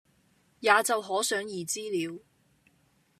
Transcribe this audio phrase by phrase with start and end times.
[0.61, 2.23] 也就可想而知了，